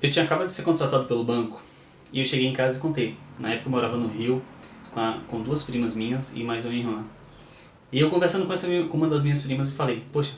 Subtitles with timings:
[0.00, 1.60] Eu tinha acabado de ser contratado pelo banco
[2.12, 3.16] e eu cheguei em casa e contei.
[3.38, 4.40] Na época eu morava no Rio
[4.92, 7.04] com, a, com duas primas minhas e mais uma irmã.
[7.90, 10.34] E eu conversando com, essa, com uma das minhas primas e falei, poxa,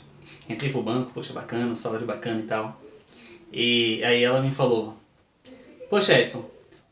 [0.49, 2.81] entrei pro banco, poxa, bacana, salário bacana e tal.
[3.53, 4.95] E aí ela me falou,
[5.91, 6.49] poxa Edson,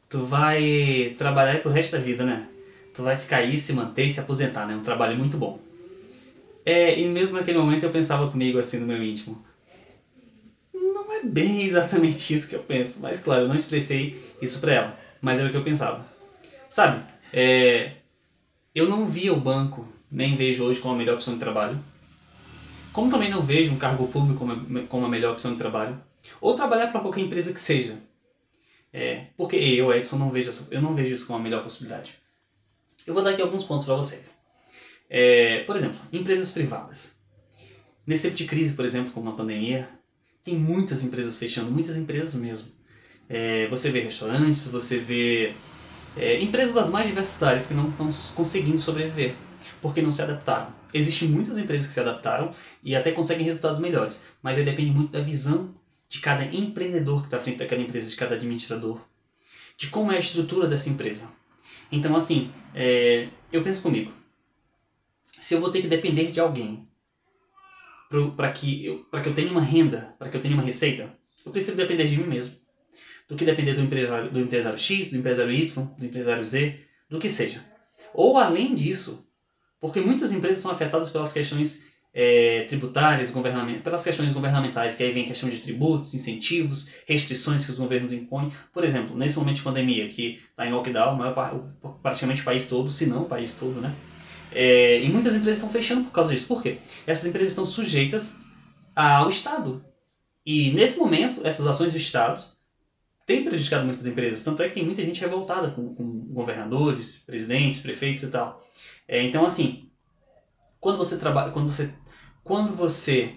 [0.07, 2.48] tu vai trabalhar pro resto da vida, né?
[2.93, 4.77] Tu vai ficar aí, se manter e se aposentar, né?
[4.77, 5.59] Um trabalho muito bom.
[6.66, 9.43] É, e mesmo naquele momento eu pensava comigo assim no meu íntimo,
[11.19, 13.00] é bem exatamente isso que eu penso.
[13.00, 15.00] Mas claro, eu não expressei isso pra ela.
[15.21, 16.07] Mas era o que eu pensava.
[16.68, 17.93] Sabe, é,
[18.75, 21.82] eu não via o banco, nem vejo hoje como a melhor opção de trabalho.
[22.93, 26.00] Como também não vejo um cargo público como, como a melhor opção de trabalho.
[26.41, 27.99] Ou trabalhar para qualquer empresa que seja.
[28.93, 32.19] É, porque eu, Edson, não vejo essa, eu não vejo isso como a melhor possibilidade.
[33.06, 34.39] Eu vou dar aqui alguns pontos para vocês.
[35.08, 37.16] É, por exemplo, empresas privadas.
[38.06, 39.89] Nesse tipo de crise, por exemplo, como a pandemia,
[40.45, 42.69] tem muitas empresas fechando, muitas empresas mesmo.
[43.28, 45.53] É, você vê restaurantes, você vê
[46.17, 49.34] é, empresas das mais diversas áreas que não estão conseguindo sobreviver,
[49.83, 50.72] porque não se adaptaram.
[50.92, 55.12] Existem muitas empresas que se adaptaram e até conseguem resultados melhores, mas aí depende muito
[55.12, 55.75] da visão
[56.08, 58.98] de cada empreendedor que está à frente daquela empresa, de cada administrador,
[59.77, 61.30] de como é a estrutura dessa empresa.
[61.92, 64.12] Então, assim, é, eu penso comigo,
[65.39, 66.88] se eu vou ter que depender de alguém
[68.37, 71.12] para que, eu, que eu tenha uma renda, para que eu tenha uma receita,
[71.45, 72.56] eu prefiro depender de mim mesmo.
[73.28, 77.19] Do que depender do empresário, do empresário X, do empresário Y, do empresário Z, do
[77.19, 77.62] que seja.
[78.14, 79.29] Ou além disso,
[79.81, 83.31] porque muitas empresas são afetadas pelas questões é, tributárias,
[83.84, 88.51] pelas questões governamentais, que aí vem questão de tributos, incentivos, restrições que os governos impõem.
[88.73, 91.69] Por exemplo, nesse momento de pandemia, que está em lockdown, maior,
[92.03, 93.95] praticamente o país todo, se não o país todo, né?
[94.52, 96.46] É, e muitas empresas estão fechando por causa disso.
[96.46, 96.78] Por quê?
[97.06, 98.36] Essas empresas estão sujeitas
[98.94, 99.84] ao Estado.
[100.44, 102.42] E nesse momento, essas ações do Estado
[103.27, 104.42] têm prejudicado muitas empresas.
[104.42, 108.66] Tanto é que tem muita gente revoltada com, com governadores, presidentes, prefeitos e tal.
[109.06, 109.90] É, então, assim,
[110.80, 111.92] quando você trabalha, quando você,
[112.42, 113.34] quando você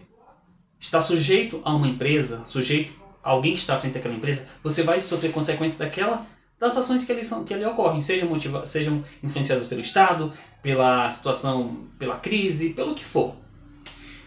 [0.80, 2.94] está sujeito a uma empresa, sujeito
[3.24, 6.26] a alguém que está à frente daquela empresa, você vai sofrer consequências daquela
[6.62, 11.10] das ações que ali, são, que ali ocorrem, sejam, motiva sejam influenciadas pelo Estado, pela
[11.10, 13.36] situação, pela crise, pelo que for.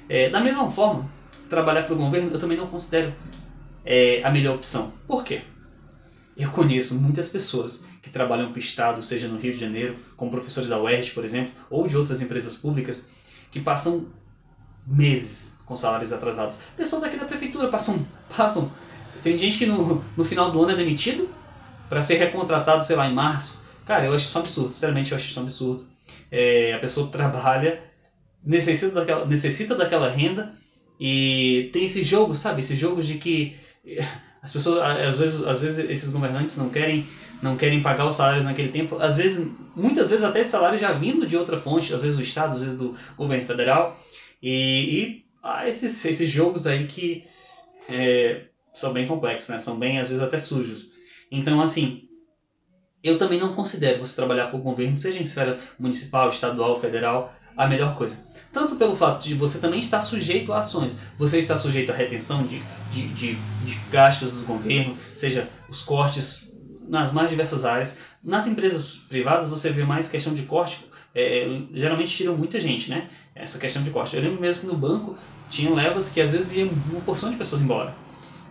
[0.08, 1.08] É, da mesma forma,
[1.48, 3.14] trabalhar para o governo eu também não considero
[3.84, 4.92] é, a melhor opção.
[5.06, 5.42] Por quê?
[6.36, 10.32] Eu conheço muitas pessoas que trabalham para o Estado, seja no Rio de Janeiro, como
[10.32, 13.10] professores da UERJ, por exemplo, ou de outras empresas públicas,
[13.52, 14.08] que passam
[14.84, 16.58] meses com salários atrasados.
[16.76, 18.04] Pessoas aqui da prefeitura passam.
[18.36, 18.72] passam
[19.22, 21.28] tem gente que no, no final do ano é demitido
[21.94, 23.60] para ser recontratado, sei lá, em março.
[23.86, 25.86] Cara, eu acho isso um absurdo, sinceramente eu acho isso um absurdo.
[26.28, 27.80] É, a pessoa trabalha,
[28.44, 30.52] necessita daquela, necessita daquela renda
[30.98, 32.60] e tem esse jogo, sabe?
[32.60, 33.56] Esse jogo de que
[34.42, 37.06] as pessoas, às vezes, às vezes esses governantes não querem
[37.40, 40.92] não querem pagar os salários naquele tempo, às vezes, muitas vezes até esse salário já
[40.92, 43.96] vindo de outra fonte, às vezes do Estado, às vezes do governo federal,
[44.42, 47.24] e, e ah, esses, esses jogos aí que
[47.88, 49.58] é, são bem complexos, né?
[49.58, 51.03] São bem, às vezes, até sujos.
[51.34, 52.02] Então, assim,
[53.02, 57.34] eu também não considero você trabalhar para o governo, seja em esfera municipal, estadual, federal,
[57.56, 58.16] a melhor coisa.
[58.52, 62.44] Tanto pelo fato de você também estar sujeito a ações, você está sujeito à retenção
[62.44, 66.48] de, de, de, de gastos do governo, seja os cortes
[66.88, 67.98] nas mais diversas áreas.
[68.22, 73.10] Nas empresas privadas você vê mais questão de corte, é, geralmente tiram muita gente, né?
[73.34, 74.16] Essa questão de corte.
[74.16, 75.16] Eu lembro mesmo que no banco
[75.48, 77.96] tinham levas que às vezes iam uma porção de pessoas embora.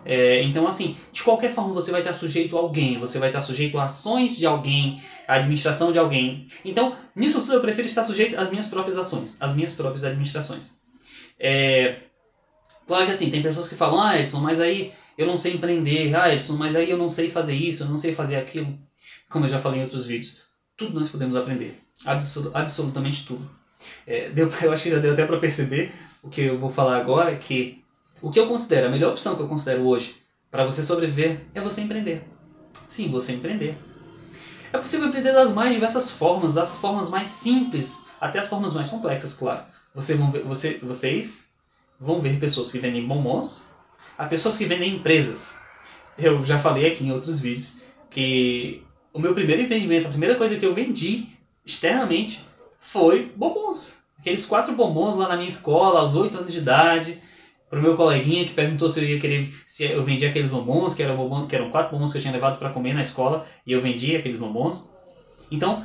[0.04, 3.40] É, então, assim, de qualquer forma você vai estar sujeito a alguém, você vai estar
[3.40, 6.46] sujeito a ações de alguém, à administração de alguém.
[6.64, 10.78] Então, nisso tudo eu prefiro estar sujeito às minhas próprias ações, às minhas próprias administrações.
[11.38, 12.00] É,
[12.86, 16.14] claro que assim, tem pessoas que falam, ah, Edson, mas aí eu não sei empreender,
[16.14, 18.78] ah, Edson, mas aí eu não sei fazer isso, eu não sei fazer aquilo.
[19.28, 20.42] Como eu já falei em outros vídeos,
[20.76, 23.48] tudo nós podemos aprender, Absol absolutamente tudo.
[24.06, 25.92] É, deu, eu acho que já deu até para perceber
[26.22, 27.83] o que eu vou falar agora, que
[28.24, 30.16] o que eu considero, a melhor opção que eu considero hoje
[30.50, 32.24] para você sobreviver é você empreender.
[32.88, 33.76] Sim, você empreender.
[34.72, 38.88] É possível empreender das mais diversas formas, das formas mais simples até as formas mais
[38.88, 39.64] complexas, claro.
[39.94, 41.44] Você vão ver, você, vocês
[42.00, 43.64] vão ver pessoas que vendem bombons
[44.16, 45.58] a pessoas que vendem empresas.
[46.16, 48.82] Eu já falei aqui em outros vídeos que
[49.12, 51.28] o meu primeiro empreendimento, a primeira coisa que eu vendi
[51.62, 52.42] externamente
[52.78, 54.02] foi bombons.
[54.18, 57.20] Aqueles quatro bombons lá na minha escola, aos oito anos de idade
[57.74, 61.02] pro meu coleguinha que perguntou se eu ia querer se eu vendia aqueles bombons, que
[61.02, 63.72] eram bombons, que eram quatro bombons que eu tinha levado para comer na escola e
[63.72, 64.94] eu vendia aqueles bombons.
[65.50, 65.84] Então,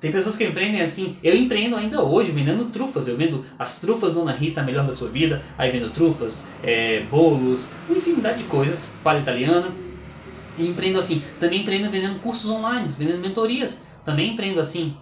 [0.00, 1.16] tem pessoas que empreendem assim.
[1.22, 3.08] Eu empreendo ainda hoje vendendo trufas.
[3.08, 5.42] Eu vendo as trufas Dona Rita, a melhor da sua vida.
[5.58, 9.74] Aí vendo trufas, é, bolos, uma infinidade de coisas, palha italiana.
[10.56, 11.22] E empreendo assim.
[11.40, 13.84] Também empreendo vendendo cursos online, vendendo mentorias.
[14.04, 14.94] Também empreendo assim.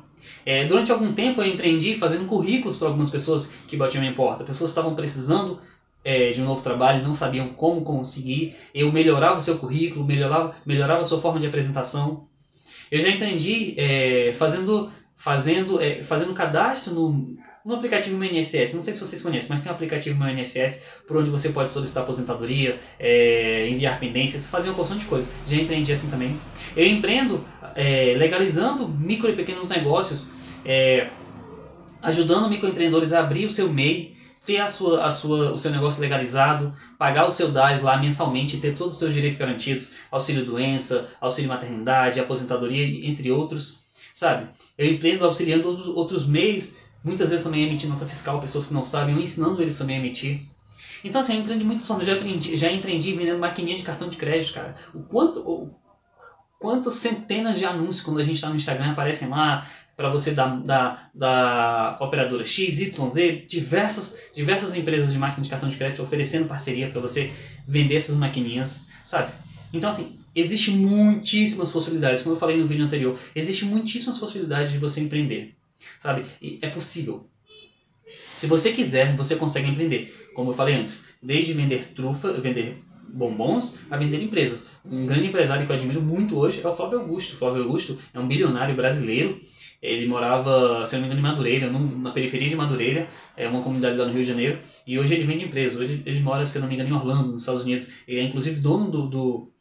[0.46, 4.44] É, durante algum tempo eu empreendi fazendo currículos para algumas pessoas que batiam minha porta.
[4.44, 5.60] Pessoas que estavam precisando
[6.04, 8.54] é, de um novo trabalho, não sabiam como conseguir.
[8.74, 12.28] Eu melhorava o seu currículo, melhorava, melhorava a sua forma de apresentação.
[12.90, 18.74] Eu já empreendi é, fazendo, fazendo, é, fazendo cadastro no, no aplicativo INSS.
[18.74, 21.72] Não sei se vocês conhecem, mas tem um aplicativo meu INSS por onde você pode
[21.72, 25.32] solicitar aposentadoria, é, enviar pendências, fazer uma porção de coisas.
[25.46, 26.38] Já empreendi assim também.
[26.76, 30.30] Eu empreendo é, legalizando micro e pequenos negócios,
[30.64, 31.08] é,
[32.02, 34.13] ajudando microempreendedores a abrir o seu MEI,
[34.44, 38.58] ter a sua, a sua, o seu negócio legalizado, pagar o seu DAS lá mensalmente
[38.58, 44.48] ter todos os seus direitos garantidos, auxílio doença, auxílio maternidade, aposentadoria, entre outros, sabe?
[44.76, 48.84] Eu empreendo auxiliando outros, outros meios, muitas vezes também emitindo nota fiscal, pessoas que não
[48.84, 50.42] sabem, eu ensinando eles também a emitir.
[51.02, 54.08] Então assim, eu empreendo de muitas formas, já, aprendi, já empreendi vendendo maquininha de cartão
[54.08, 54.74] de crédito, cara.
[54.94, 55.74] O quanto...
[56.64, 60.46] quantas centenas de anúncios quando a gente está no Instagram aparecem lá, para você da,
[60.46, 66.02] da, da operadora X, Y, Z, diversas, diversas empresas de máquina de cartão de crédito
[66.02, 67.30] oferecendo parceria para você
[67.68, 69.30] vender essas maquininhas, sabe?
[69.74, 74.78] Então, assim, existe muitíssimas possibilidades, como eu falei no vídeo anterior, existe muitíssimas possibilidades de
[74.78, 75.54] você empreender,
[76.00, 76.24] sabe?
[76.40, 77.28] E é possível.
[78.32, 80.30] Se você quiser, você consegue empreender.
[80.32, 82.82] Como eu falei antes, desde vender trufa, vender
[83.14, 84.68] bombons a vender empresas.
[84.84, 87.34] Um grande empresário que eu admiro muito hoje é o Flávio Augusto.
[87.34, 89.40] O Flávio Augusto é um bilionário brasileiro
[89.84, 93.06] ele morava, se não me engano, em Madureira, na periferia de Madureira,
[93.36, 94.58] é uma comunidade lá no Rio de Janeiro.
[94.86, 95.78] E hoje ele vende empresa.
[95.78, 97.92] Hoje ele mora, se não me engano, em Orlando, nos Estados Unidos.
[98.08, 99.52] Ele é inclusive dono do, do,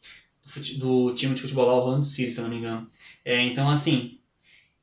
[0.78, 2.88] do time de futebol lá, Orlando City, se não me engano.
[3.22, 4.18] É, então, assim,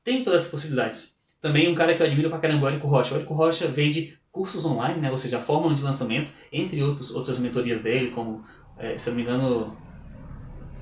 [0.03, 1.15] tem todas as possibilidades.
[1.41, 3.15] Também um cara que eu admiro pra caramba, o Érico Rocha.
[3.15, 5.09] O Érico Rocha vende cursos online, né?
[5.09, 8.45] ou seja, a fórmula de lançamento, entre outros, outras mentorias dele, como,
[8.81, 9.77] é, se não me engano,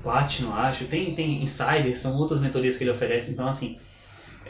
[0.02, 0.86] Platinum, acho.
[0.86, 3.32] Tem, tem Insider, são outras mentorias que ele oferece.
[3.32, 3.78] Então, assim,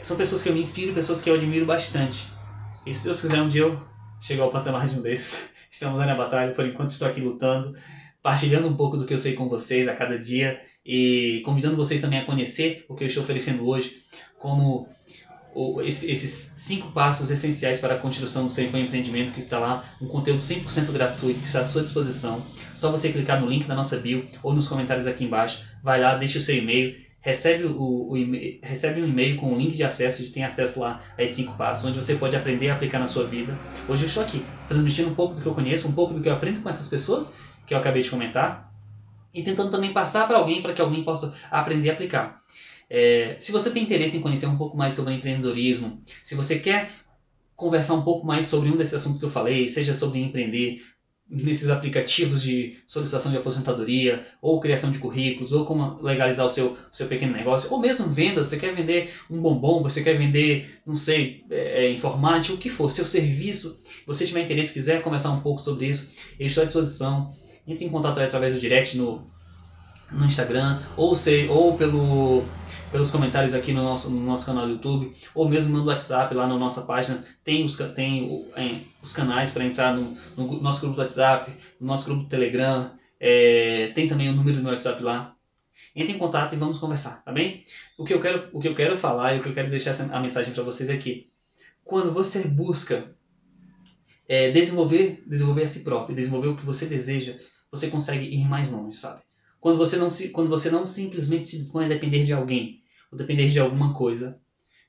[0.01, 2.27] são pessoas que eu me inspiro, pessoas que eu admiro bastante.
[2.85, 3.79] E se Deus quiser, um dia eu
[4.19, 5.51] chegar ao patamar de um desses.
[5.69, 7.75] Estamos aí na batalha, por enquanto estou aqui lutando,
[8.21, 12.01] partilhando um pouco do que eu sei com vocês a cada dia e convidando vocês
[12.01, 13.97] também a conhecer o que eu estou oferecendo hoje,
[14.37, 14.87] como
[15.83, 20.39] esses cinco passos essenciais para a construção do seu empreendimento, que está lá, um conteúdo
[20.39, 22.45] 100% gratuito que está à sua disposição.
[22.75, 26.15] Só você clicar no link da nossa bio ou nos comentários aqui embaixo, vai lá,
[26.15, 28.15] deixa o seu e-mail recebe, o, o
[28.63, 31.55] recebe um e-mail com um link de acesso, e tem acesso lá a esses cinco
[31.55, 33.55] passos, onde você pode aprender a aplicar na sua vida.
[33.87, 36.27] Hoje eu estou aqui, transmitindo um pouco do que eu conheço, um pouco do que
[36.27, 38.73] eu aprendo com essas pessoas que eu acabei de comentar,
[39.33, 42.41] e tentando também passar para alguém para que alguém possa aprender a aplicar.
[42.93, 46.91] É, se você tem interesse em conhecer um pouco mais sobre empreendedorismo, se você quer
[47.55, 50.81] conversar um pouco mais sobre um desses assuntos que eu falei, seja sobre empreender,
[51.29, 56.75] nesses aplicativos de solicitação de aposentadoria, ou criação de currículos, ou como legalizar o seu,
[56.91, 60.93] seu pequeno negócio, ou mesmo venda, você quer vender um bombom, você quer vender, não
[60.93, 65.39] sei, é, é, informática, o que for, seu serviço, você tiver interesse, quiser conversar um
[65.39, 67.31] pouco sobre isso, eu estou à disposição.
[67.65, 69.31] Entre em contato através do direct no,
[70.11, 72.45] no Instagram, ou, sei, ou pelo
[72.91, 76.45] pelos comentários aqui no nosso, no nosso canal do YouTube, ou mesmo no WhatsApp, lá
[76.45, 80.97] na nossa página, tem os, tem, é, os canais para entrar no, no, nosso grupo
[80.97, 85.01] do WhatsApp, no nosso grupo do Telegram, é, tem também o número do meu WhatsApp
[85.01, 85.35] lá.
[85.95, 87.63] Entre em contato e vamos conversar, tá bem?
[87.97, 89.91] O que eu quero, o que eu quero falar e o que eu quero deixar
[90.11, 91.29] a mensagem para vocês é que
[91.83, 93.15] quando você busca
[94.27, 97.37] é, desenvolver, desenvolver a si próprio, desenvolver o que você deseja,
[97.69, 99.21] você consegue ir mais longe, sabe?
[99.61, 103.17] Quando você não, se, quando você não simplesmente se dispõe a depender de alguém, ou
[103.17, 104.39] depender de alguma coisa,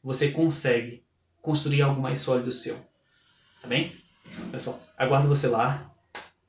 [0.02, 1.04] você consegue
[1.42, 2.76] construir algo mais sólido seu.
[3.60, 3.92] Tá bem?
[4.50, 5.92] Pessoal, aguardo você lá.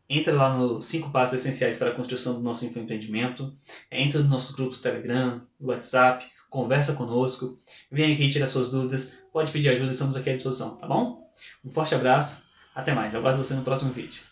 [0.09, 3.53] Entra lá nos 5 passos essenciais para a construção do nosso empreendimento.
[3.91, 7.57] Entra no nosso grupo do Telegram, WhatsApp, conversa conosco.
[7.91, 9.21] Vem aqui tirar suas dúvidas.
[9.33, 11.29] Pode pedir ajuda, estamos aqui à disposição, tá bom?
[11.65, 13.13] Um forte abraço, até mais.
[13.13, 14.23] Aguardo você no próximo vídeo.